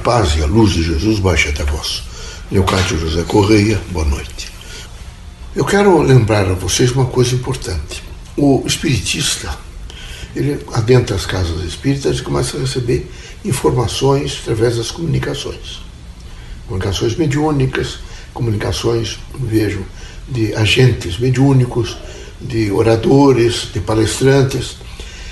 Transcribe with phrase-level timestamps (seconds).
[0.00, 2.02] paz e a luz de Jesus baixe até vós.
[2.50, 4.50] Leocádio José Correia, boa noite.
[5.54, 8.02] Eu quero lembrar a vocês uma coisa importante.
[8.36, 9.54] O espiritista,
[10.34, 13.10] ele adentra as casas espíritas e começa a receber
[13.44, 15.82] informações através das comunicações.
[16.66, 17.98] Comunicações mediúnicas,
[18.32, 19.84] comunicações, vejo,
[20.26, 21.96] de agentes mediúnicos,
[22.40, 24.76] de oradores, de palestrantes.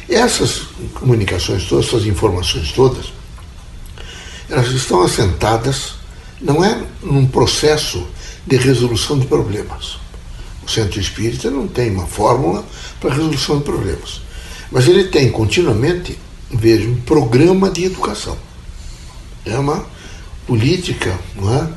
[0.08, 0.62] Essas
[0.92, 3.17] comunicações todas, essas informações todas,
[4.48, 5.94] elas estão assentadas,
[6.40, 8.06] não é num processo
[8.46, 9.98] de resolução de problemas.
[10.66, 12.64] O centro espírita não tem uma fórmula
[13.00, 14.20] para resolução de problemas,
[14.70, 16.18] mas ele tem continuamente,
[16.50, 18.36] veja, um programa de educação.
[19.44, 19.86] É uma
[20.46, 21.68] política não é,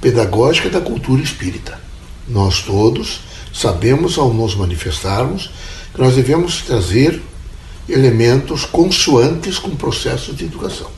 [0.00, 1.80] pedagógica da cultura espírita.
[2.26, 3.20] Nós todos
[3.52, 5.50] sabemos, ao nos manifestarmos,
[5.94, 7.22] que nós devemos trazer
[7.88, 10.97] elementos consoantes com o processo de educação.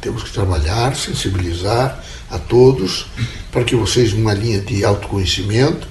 [0.00, 3.06] Temos que trabalhar, sensibilizar a todos
[3.50, 5.88] para que vocês, numa linha de autoconhecimento,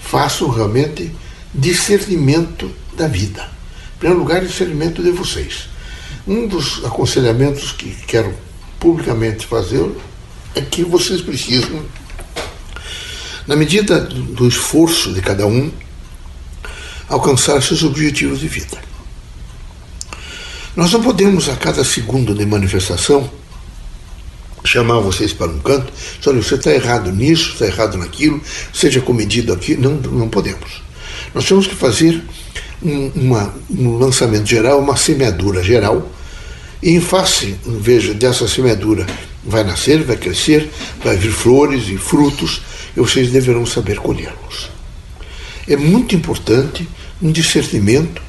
[0.00, 1.12] façam realmente
[1.54, 3.42] discernimento da vida.
[3.96, 5.68] Em primeiro lugar, discernimento de vocês.
[6.26, 8.34] Um dos aconselhamentos que quero
[8.78, 9.90] publicamente fazer
[10.54, 11.84] é que vocês precisam,
[13.46, 15.70] na medida do esforço de cada um,
[17.08, 18.78] alcançar seus objetivos de vida.
[20.76, 23.28] Nós não podemos, a cada segundo de manifestação,
[24.70, 25.92] chamar vocês para um canto,
[26.26, 28.40] olha, você está errado nisso, está errado naquilo,
[28.72, 30.80] seja comedido aqui, não, não podemos.
[31.34, 32.22] Nós temos que fazer
[32.80, 36.08] um, uma, um lançamento geral, uma semeadura geral,
[36.80, 39.04] e em face, veja, dessa semeadura
[39.44, 40.70] vai nascer, vai crescer,
[41.02, 42.62] vai vir flores e frutos,
[42.96, 44.70] e vocês deverão saber colhê-los.
[45.66, 46.88] É muito importante
[47.20, 48.22] um discernimento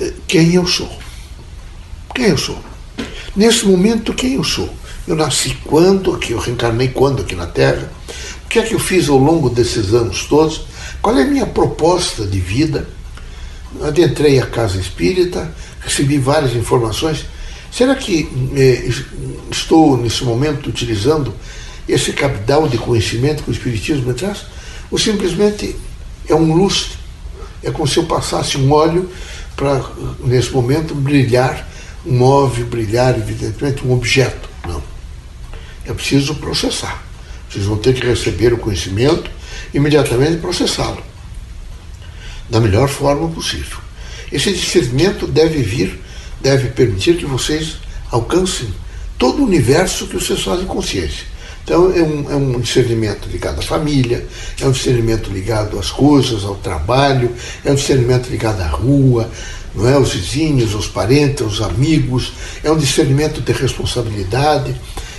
[0.00, 0.98] eh, quem eu sou.
[2.14, 2.58] Quem eu sou?
[3.36, 4.72] Nesse momento, quem eu sou?
[5.06, 7.92] Eu nasci quando, que eu reencarnei quando aqui na Terra?
[8.44, 10.62] O que é que eu fiz ao longo desses anos todos?
[11.02, 12.88] Qual é a minha proposta de vida?
[13.82, 17.26] Adentrei a casa espírita, recebi várias informações.
[17.70, 18.88] Será que eh,
[19.50, 21.34] estou, nesse momento, utilizando
[21.86, 24.46] esse capital de conhecimento que o Espiritismo me traz?
[24.90, 25.76] Ou simplesmente
[26.26, 26.96] é um lustre?
[27.62, 29.10] É como se eu passasse um óleo
[29.54, 29.84] para,
[30.24, 31.68] nesse momento, brilhar
[32.06, 34.53] um móvel, brilhar, evidentemente, um objeto.
[35.86, 37.02] É preciso processar.
[37.48, 39.30] Vocês vão ter que receber o conhecimento
[39.72, 41.02] imediatamente processá-lo
[42.48, 43.78] da melhor forma possível.
[44.30, 46.00] Esse discernimento deve vir,
[46.40, 47.76] deve permitir que vocês
[48.10, 48.68] alcancem
[49.18, 51.34] todo o universo que vocês fazem consciência.
[51.64, 54.26] Então, é um, é um discernimento ligado à família,
[54.60, 57.32] é um discernimento ligado às coisas, ao trabalho,
[57.64, 59.30] é um discernimento ligado à rua,
[59.74, 59.94] não é?
[59.94, 64.74] aos vizinhos, aos parentes, aos amigos, é um discernimento de responsabilidade,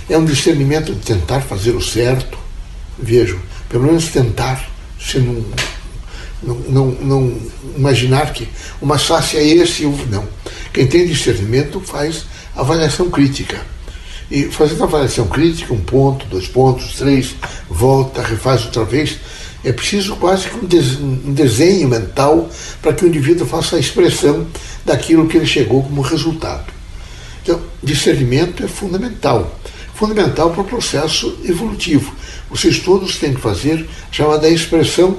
[0.08, 2.38] é um discernimento de tentar fazer o certo.
[2.98, 4.68] Vejo, pelo menos tentar.
[5.00, 5.44] Se não,
[6.42, 7.38] não, não, não
[7.76, 8.48] imaginar que
[8.80, 10.26] o mais fácil é esse e o não.
[10.72, 12.24] Quem tem discernimento faz
[12.54, 13.60] avaliação crítica.
[14.30, 17.34] E fazendo avaliação crítica, um ponto, dois pontos, três,
[17.68, 19.18] volta, refaz outra vez.
[19.64, 22.48] É preciso quase que um desenho mental
[22.80, 24.46] para que o indivíduo faça a expressão
[24.84, 26.72] daquilo que ele chegou como resultado.
[27.42, 29.58] Então, discernimento é fundamental
[29.96, 32.14] fundamental para o processo evolutivo.
[32.50, 35.18] Vocês todos têm que fazer a chamada expressão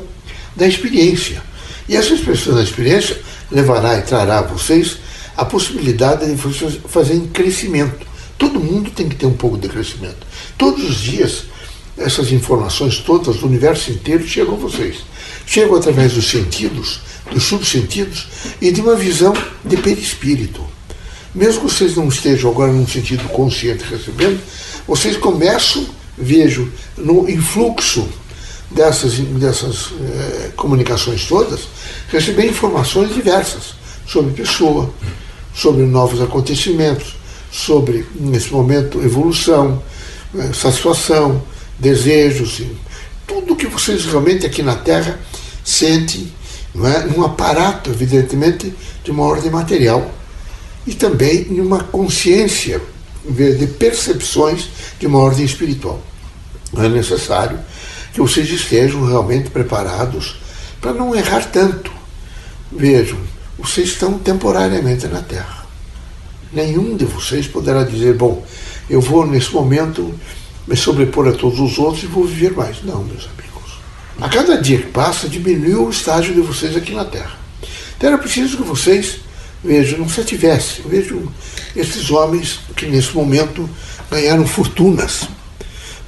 [0.56, 1.42] da experiência.
[1.90, 3.20] E essa expressão da experiência
[3.52, 4.98] levará e trará a vocês
[5.36, 8.06] a possibilidade de vocês fazerem crescimento.
[8.38, 10.28] Todo mundo tem que ter um pouco de crescimento.
[10.58, 11.46] Todos os dias,
[11.98, 14.98] essas informações todas do universo inteiro chegam a vocês.
[15.46, 17.00] Chegam através dos sentidos,
[17.32, 18.28] dos subsentidos
[18.62, 19.34] e de uma visão
[19.66, 20.77] de perispírito.
[21.34, 24.40] Mesmo que vocês não estejam agora num sentido consciente recebendo,
[24.88, 25.86] vocês começam,
[26.18, 28.08] vejo, no influxo
[28.72, 31.68] dessas, dessas eh, comunicações todas,
[32.10, 33.76] receber informações diversas
[34.08, 34.94] sobre pessoa,
[35.54, 37.16] sobre novos acontecimentos,
[37.52, 39.82] sobre, nesse momento, evolução,
[40.38, 41.44] eh, satisfação,
[41.78, 42.62] desejos,
[43.28, 45.20] tudo que vocês realmente aqui na Terra
[45.64, 46.32] sentem
[46.76, 47.06] é?
[47.06, 48.74] num aparato, evidentemente,
[49.04, 50.12] de uma ordem material
[50.88, 52.82] e também numa consciência
[53.30, 56.02] de percepções de uma ordem espiritual.
[56.78, 57.60] É necessário
[58.14, 60.38] que vocês estejam realmente preparados
[60.82, 61.92] para não errar tanto.
[62.72, 63.18] Vejam,
[63.60, 65.66] vocês estão temporariamente na Terra.
[66.52, 68.46] Nenhum de vocês poderá dizer, bom,
[68.90, 70.14] eu vou nesse momento
[70.66, 72.84] me sobrepor a todos os outros e vou viver mais.
[72.84, 73.80] Não, meus amigos.
[74.20, 77.38] A cada dia que passa, diminuiu o estágio de vocês aqui na Terra.
[77.98, 79.20] Então era preciso que vocês,
[79.64, 80.82] vejam, não se tivesse.
[80.86, 81.32] Vejo
[81.76, 83.70] esses homens que nesse momento
[84.10, 85.28] ganharam fortunas.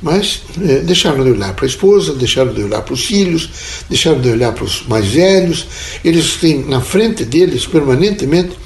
[0.02, 3.50] Mas é, deixaram de olhar para a esposa, deixaram de olhar para os filhos,
[3.90, 5.68] deixaram de olhar para os mais velhos.
[6.04, 8.58] Eles têm na frente deles, permanentemente,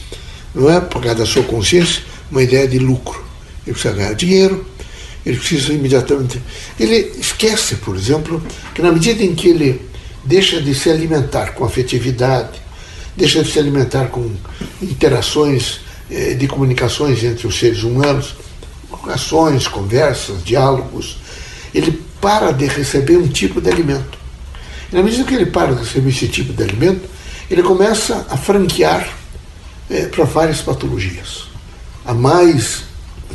[0.53, 3.23] não é por causa da sua consciência, uma ideia de lucro.
[3.65, 4.65] Ele precisa ganhar dinheiro,
[5.25, 6.39] ele precisa imediatamente.
[6.79, 8.41] Ele esquece, por exemplo,
[8.75, 9.81] que na medida em que ele
[10.23, 12.61] deixa de se alimentar com afetividade,
[13.15, 14.29] deixa de se alimentar com
[14.81, 18.35] interações eh, de comunicações entre os seres humanos,
[19.07, 21.17] ações, conversas, diálogos,
[21.73, 24.17] ele para de receber um tipo de alimento.
[24.91, 27.09] E na medida que ele para de receber esse tipo de alimento,
[27.49, 29.07] ele começa a franquear
[29.89, 31.45] é, para várias patologias.
[32.05, 32.83] A mais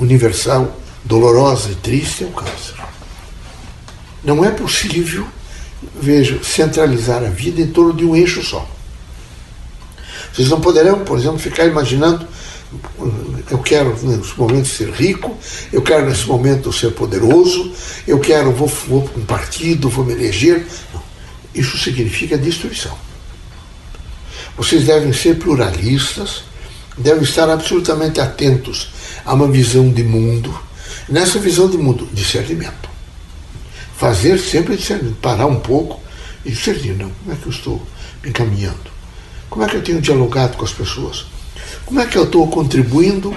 [0.01, 2.75] universal, dolorosa e triste é o câncer.
[4.25, 5.27] Não é possível,
[6.01, 8.69] veja, centralizar a vida em torno de um eixo só.
[10.39, 12.25] Vocês não poderão, por exemplo, ficar imaginando
[13.51, 15.37] eu quero nesse momento ser rico,
[15.73, 17.73] eu quero nesse momento ser poderoso,
[18.07, 20.65] eu quero, vou, vou para um partido, vou me eleger.
[20.95, 21.03] Não.
[21.53, 22.97] Isso significa destruição.
[24.57, 26.45] Vocês devem ser pluralistas,
[26.97, 28.91] devem estar absolutamente atentos
[29.25, 30.57] a uma visão de mundo.
[31.09, 32.89] Nessa visão de mundo, discernimento.
[33.97, 36.01] Fazer sempre discernimento, parar um pouco
[36.45, 37.83] e discernir, não, como é que eu estou
[38.23, 38.98] me encaminhando?
[39.51, 41.27] Como é que eu tenho dialogado com as pessoas?
[41.85, 43.35] Como é que eu estou contribuindo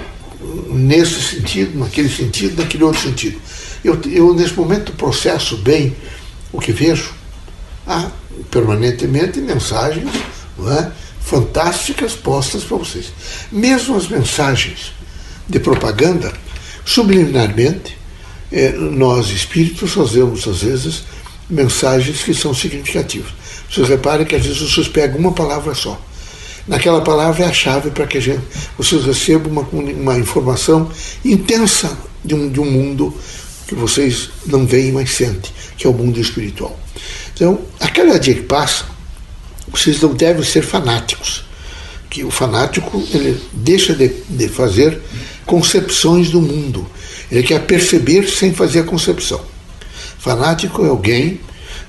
[0.69, 3.39] nesse sentido, naquele sentido, naquele outro sentido?
[3.83, 5.95] Eu, eu nesse momento, processo bem
[6.51, 7.13] o que vejo.
[7.87, 8.11] Há
[8.49, 10.09] permanentemente mensagens
[10.67, 10.91] é,
[11.21, 13.11] fantásticas postas para vocês.
[13.51, 14.91] Mesmo as mensagens
[15.47, 16.31] de propaganda,
[16.85, 17.97] subliminarmente,
[18.51, 21.03] é, nós espíritos fazemos, às vezes,
[21.49, 23.31] mensagens que são significativas.
[23.71, 25.99] Vocês reparem que às vezes vocês pegam uma palavra só
[26.67, 28.41] naquela palavra é a chave para que gente,
[28.77, 30.89] vocês recebam uma, uma informação
[31.23, 33.13] intensa de um, de um mundo
[33.67, 36.77] que vocês não veem, mas sentem, que é o mundo espiritual.
[37.33, 38.85] Então, a cada dia que passa,
[39.67, 41.45] vocês não devem ser fanáticos,
[42.09, 45.01] que o fanático ele deixa de, de fazer
[45.45, 46.85] concepções do mundo,
[47.31, 49.41] ele quer perceber sem fazer a concepção.
[50.19, 51.39] Fanático é alguém,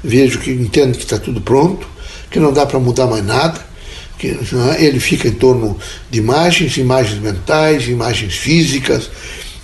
[0.03, 1.87] vejo que entende que está tudo pronto,
[2.31, 3.65] que não dá para mudar mais nada,
[4.19, 4.85] que é?
[4.85, 5.77] ele fica em torno
[6.11, 9.11] de imagens, imagens mentais, imagens físicas.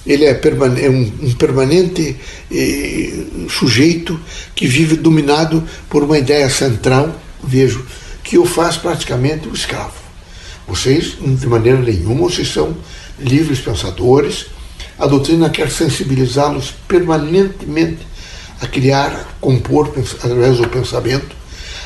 [0.06, 2.17] Ele é, é um, um, permanente
[2.50, 4.19] eh, sujeito
[4.55, 7.14] que vive dominado por uma ideia central,
[7.44, 7.84] vejo,
[8.25, 9.93] que o faz praticamente o escravo.
[10.67, 12.76] Vocês, de maneira nenhuma, vocês são
[13.19, 14.46] livres pensadores.
[14.99, 17.99] A doutrina quer sensibilizá-los permanentemente
[18.60, 21.38] a criar, compor através do pensamento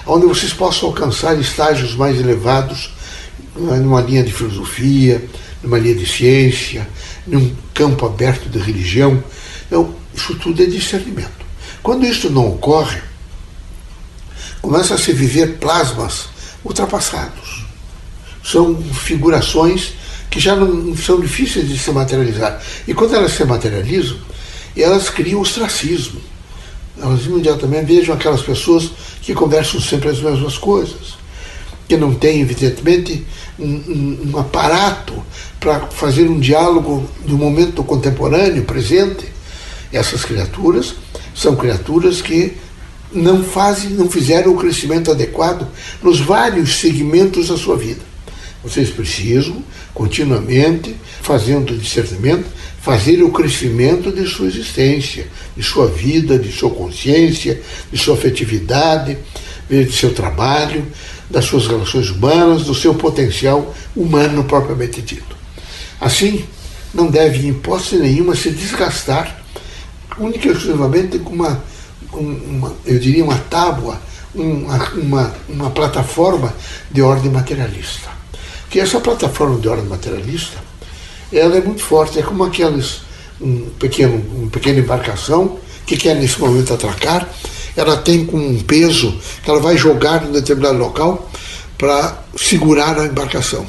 [0.07, 2.91] onde vocês possam alcançar estágios mais elevados
[3.55, 5.25] numa linha de filosofia,
[5.63, 6.89] numa linha de ciência,
[7.27, 9.23] num campo aberto de religião.
[9.67, 11.31] Então, isso tudo é discernimento.
[11.83, 13.01] Quando isso não ocorre,
[14.61, 16.29] começa a se viver plasmas
[16.65, 17.65] ultrapassados.
[18.43, 19.93] São figurações
[20.31, 22.61] que já não são difíceis de se materializar.
[22.89, 24.17] E quando elas se materializam,
[24.77, 26.21] elas criam ostracismo
[27.01, 28.91] elas imediatamente vejam aquelas pessoas
[29.21, 31.17] que conversam sempre as mesmas coisas,
[31.89, 33.27] que não têm, evidentemente,
[33.59, 35.15] um, um, aparato
[35.59, 39.27] para fazer um diálogo do momento contemporâneo, presente.
[39.93, 40.95] Essas criaturas
[41.35, 42.57] são criaturas que
[43.13, 45.69] não fazem, não fizeram o crescimento adequado
[46.03, 48.01] nos vários segmentos da sua vida.
[48.63, 52.47] Vocês precisam continuamente, fazendo discernimento,
[52.83, 57.63] fazer o crescimento de sua existência, de sua vida, de sua consciência,
[57.93, 59.17] de sua afetividade,
[59.71, 60.85] de seu trabalho,
[61.31, 65.37] das suas relações humanas, do seu potencial humano propriamente dito.
[66.01, 66.45] Assim,
[66.93, 69.41] não deve, em hipótese nenhuma, se desgastar
[70.19, 71.65] única e exclusivamente com uma,
[72.13, 74.03] uma eu diria, uma tábua,
[74.35, 76.53] uma, uma, uma plataforma
[76.91, 78.11] de ordem materialista.
[78.69, 80.72] Que essa plataforma de ordem materialista
[81.33, 82.19] ela é muito forte.
[82.19, 83.01] É como aqueles,
[83.41, 87.29] um pequeno, uma pequena embarcação que quer nesse momento atracar,
[87.77, 91.31] ela tem com um peso que ela vai jogar em determinado local
[91.79, 93.67] para segurar a embarcação.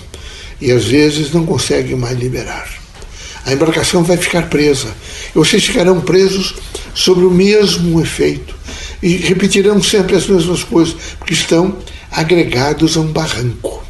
[0.62, 2.70] E às vezes não consegue mais liberar.
[3.46, 4.88] A embarcação vai ficar presa.
[5.36, 6.56] E vocês ficarão presos
[6.94, 8.56] sobre o mesmo efeito.
[9.02, 11.78] E repetirão sempre as mesmas coisas, porque estão
[12.10, 13.84] agregados a um barranco.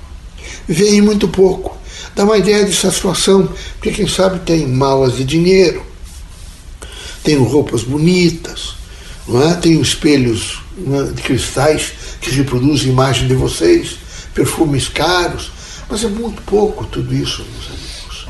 [0.68, 1.78] Veem muito pouco
[2.16, 5.84] dá uma ideia de satisfação, porque quem sabe tem malas de dinheiro,
[7.24, 8.76] tem roupas bonitas,
[9.28, 9.56] não é?
[9.56, 11.12] tem espelhos é?
[11.12, 13.98] de cristais que reproduzem imagem de vocês,
[14.34, 15.52] perfumes caros,
[15.90, 18.28] mas é muito pouco tudo isso, meus amigos.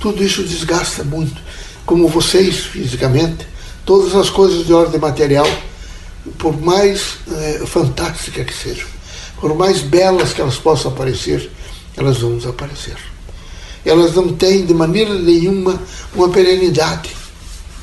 [0.00, 1.40] Tudo isso desgasta muito.
[1.84, 3.46] como vocês fisicamente,
[3.84, 5.46] todas as coisas de ordem material,
[6.36, 8.88] por mais é, fantásticas que sejam,
[9.40, 11.48] por mais belas que elas possam aparecer,
[11.96, 13.15] elas vão desaparecer.
[13.86, 15.80] Elas não têm de maneira nenhuma
[16.12, 17.16] uma perenidade.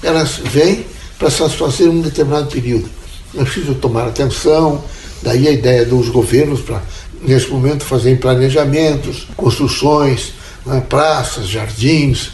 [0.04, 0.86] Elas vêm
[1.18, 2.90] para satisfazer um determinado período.
[3.36, 4.84] É preciso tomar atenção,
[5.22, 6.84] daí a ideia dos governos para,
[7.22, 10.34] nesse momento, fazerem planejamentos, construções,
[10.66, 12.32] né, praças, jardins,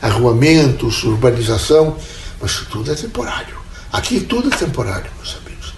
[0.00, 1.96] arruamentos, urbanização,
[2.40, 3.56] mas tudo é temporário.
[3.92, 5.74] Aqui tudo é temporário, meus amigos.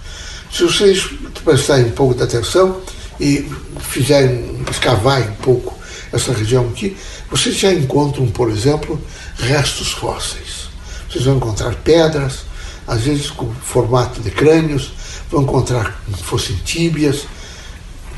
[0.53, 1.09] Se vocês
[1.43, 2.81] prestarem um pouco de atenção
[3.19, 5.81] e fizerem, escavarem um pouco
[6.13, 6.95] essa região aqui,
[7.31, 9.01] vocês já encontram, por exemplo,
[9.37, 10.69] restos fósseis.
[11.09, 12.39] Vocês vão encontrar pedras,
[12.85, 14.91] às vezes com formato de crânios,
[15.29, 17.25] vão encontrar fossem tíbias.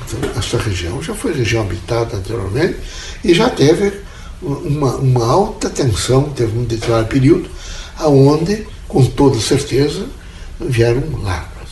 [0.06, 2.80] Então, essa região já foi região habitada anteriormente
[3.24, 4.02] e já teve
[4.42, 7.50] uma, uma alta tensão, teve um determinado período,
[7.98, 10.08] aonde, com toda certeza,
[10.60, 11.70] vieram larvas.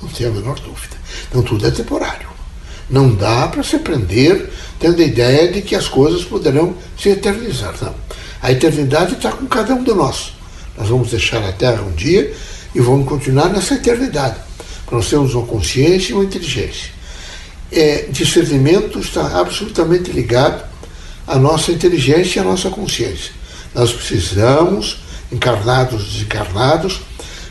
[0.00, 0.96] Não tem a menor dúvida.
[1.28, 2.31] Então tudo é temporário.
[2.90, 7.74] Não dá para se prender tendo a ideia de que as coisas poderão se eternizar.
[7.80, 7.94] Não.
[8.42, 10.32] A eternidade está com cada um de nós.
[10.76, 12.34] Nós vamos deixar a Terra um dia
[12.74, 14.36] e vamos continuar nessa eternidade.
[14.90, 16.90] Nós temos uma consciência e uma inteligência.
[17.70, 20.62] É, discernimento está absolutamente ligado
[21.26, 23.32] à nossa inteligência e à nossa consciência.
[23.74, 24.98] Nós precisamos,
[25.30, 27.00] encarnados, desencarnados,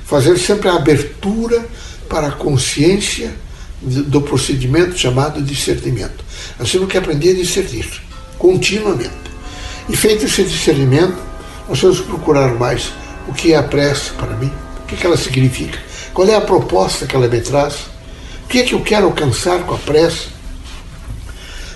[0.06, 1.66] fazer sempre a abertura
[2.08, 3.34] para a consciência
[3.82, 6.24] do procedimento chamado discernimento.
[6.60, 7.88] Nós temos que aprender a discernir
[8.38, 9.12] continuamente.
[9.90, 11.18] E feito esse discernimento,
[11.68, 12.92] nós temos que procurar mais
[13.28, 14.52] o que é a prece para mim,
[14.84, 15.80] o que, ela significa,
[16.14, 17.88] qual é a proposta que ela me traz,
[18.44, 20.28] o que é que eu quero alcançar com a prece.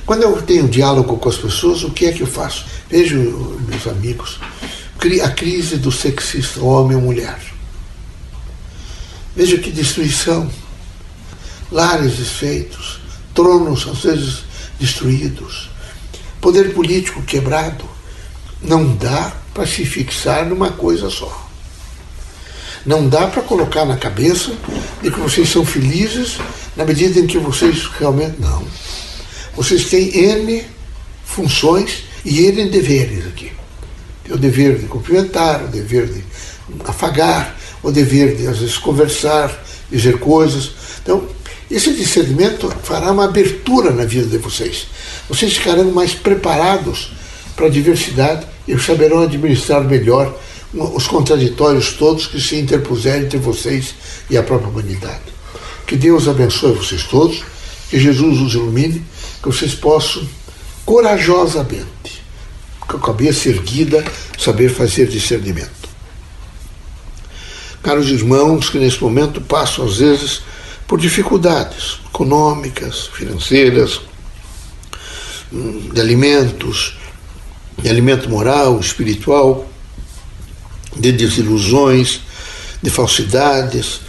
[0.05, 2.65] Quando eu tenho diálogo com as pessoas, o que é que eu faço?
[2.89, 4.39] Vejo, meus amigos,
[5.23, 7.37] a crise do sexista homem ou mulher.
[9.35, 10.49] Veja que destruição.
[11.75, 13.01] Lares desfeitos,
[13.33, 14.45] tronos às vezes
[14.79, 15.69] destruídos,
[16.39, 17.83] poder político quebrado.
[18.61, 21.49] Não dá para se fixar numa coisa só.
[22.85, 24.53] Não dá para colocar na cabeça
[25.03, 26.37] de que vocês são felizes
[26.77, 28.39] na medida em que vocês realmente.
[28.39, 28.65] Não.
[29.53, 30.63] Vocês têm N
[31.25, 33.51] funções e N deveres aqui.
[34.23, 36.23] Tem o dever de cumprimentar, o dever de
[36.85, 37.53] afagar,
[37.83, 39.51] o dever de, às vezes, conversar,
[39.91, 40.71] dizer coisas.
[41.03, 41.34] Então,
[41.69, 44.87] esse discernimento fará uma abertura na vida de vocês.
[45.27, 47.11] Vocês ficarão mais preparados
[47.55, 50.37] para a diversidade e saberão administrar melhor
[50.73, 53.95] os contraditórios todos que se interpuserem entre vocês
[54.29, 55.23] e a própria humanidade.
[55.87, 57.43] Que Deus abençoe vocês todos,
[57.89, 59.03] que Jesus os ilumine,
[59.41, 60.27] que vocês possam
[60.85, 62.23] corajosamente,
[62.81, 64.03] com a cabeça erguida,
[64.37, 65.85] saber fazer discernimento.
[67.81, 70.41] Caros irmãos que nesse momento passam, às vezes,
[70.87, 74.01] por dificuldades econômicas, financeiras,
[75.51, 76.97] hum, de alimentos,
[77.81, 79.67] de alimento moral, espiritual,
[80.95, 82.21] de desilusões,
[82.81, 84.01] de falsidades,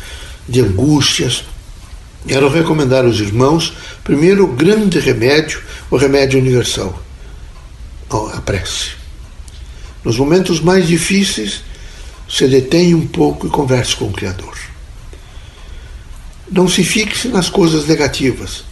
[0.49, 1.45] de angústias.
[2.26, 3.73] Quero recomendar aos irmãos,
[4.04, 7.02] primeiro, o grande remédio, o remédio universal,
[8.11, 8.90] a prece.
[10.04, 11.62] Nos momentos mais difíceis,
[12.28, 14.65] se detém um pouco e converse com o Criador.
[16.50, 18.64] Não se fixe nas coisas negativas,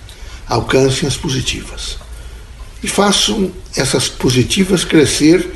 [0.46, 1.98] alcancem as positivas.
[2.82, 5.48] E façam essas positivas crescer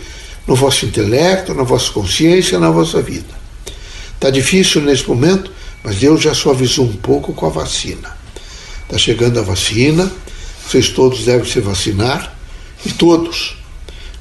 [0.47, 3.39] no vosso intelecto, na vossa consciência, na vossa vida.
[4.15, 5.53] Está difícil nesse momento,
[5.85, 8.17] mas Deus já suavizou um pouco com a vacina.
[8.85, 10.11] Está chegando a vacina,
[10.67, 12.37] vocês todos devem se vacinar,
[12.85, 13.57] e todos.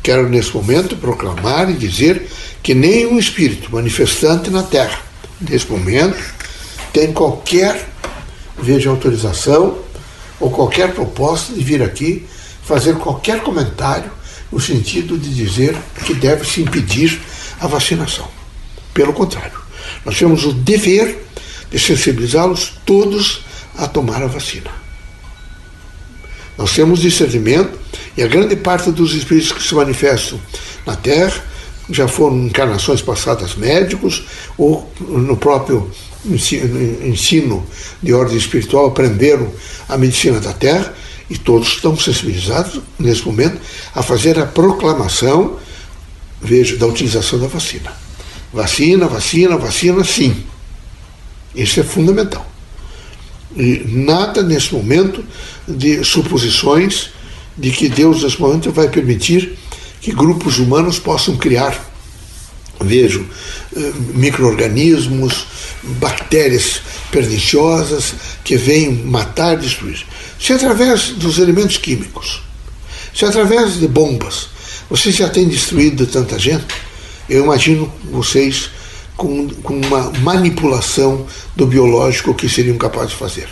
[0.02, 2.28] Quero nesse momento proclamar e dizer
[2.64, 5.00] que nenhum espírito manifestante na Terra,
[5.42, 6.18] nesse momento,
[6.98, 7.88] tem qualquer,
[8.58, 9.78] veja, autorização
[10.40, 12.26] ou qualquer proposta de vir aqui
[12.64, 14.10] fazer qualquer comentário
[14.52, 17.22] no sentido de dizer que deve se impedir
[17.60, 18.28] a vacinação.
[18.96, 19.60] Pelo contrário,
[20.04, 21.24] nós temos o dever
[21.70, 23.46] de sensibilizá-los todos
[23.78, 24.72] a tomar a vacina.
[26.58, 27.78] Nós temos discernimento
[28.18, 30.42] e a grande parte dos espíritos que se manifestam
[30.84, 31.44] na Terra
[31.92, 34.24] já foram encarnações passadas médicos
[34.58, 35.92] ou no próprio
[36.30, 37.66] ensino
[38.02, 39.52] de ordem espiritual aprenderam
[39.88, 40.94] a medicina da terra
[41.30, 43.60] e todos estão sensibilizados nesse momento
[43.94, 45.58] a fazer a proclamação,
[46.42, 47.92] veja, da utilização da vacina.
[48.54, 50.44] Vacina, vacina, vacina, sim.
[51.54, 52.46] Isso é fundamental.
[53.56, 55.24] E nada nesse momento
[55.68, 57.10] de suposições
[57.58, 59.58] de que Deus nesse momento vai permitir
[60.00, 61.84] que grupos humanos possam criar
[62.82, 63.26] vejo
[63.76, 65.46] eh, micro-organismos,
[65.84, 66.82] bactérias
[67.12, 70.06] perniciosas que vêm matar, destruir.
[70.40, 72.42] Se através dos elementos químicos,
[73.14, 74.50] se através de bombas,
[74.90, 76.68] vocês já têm destruído tanta gente,
[77.30, 78.70] eu imagino vocês
[79.18, 83.50] com, com uma manipulação do biológico que seriam capazes de fazer.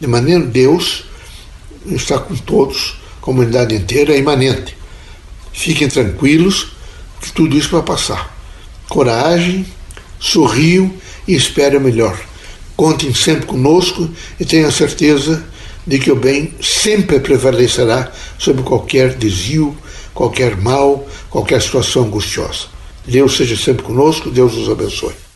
[0.00, 1.04] De maneira Deus
[1.86, 4.76] está com todos, a comunidade inteira é imanente.
[5.52, 6.72] Fiquem tranquilos
[7.20, 8.39] que tudo isso vai passar.
[8.90, 9.64] Coragem,
[10.18, 10.92] sorriam
[11.26, 12.20] e esperem o melhor.
[12.76, 15.44] Contem sempre conosco e tenham certeza
[15.86, 19.78] de que o bem sempre prevalecerá sobre qualquer desvio,
[20.12, 22.66] qualquer mal, qualquer situação angustiosa.
[23.06, 25.29] Deus seja sempre conosco, Deus nos abençoe.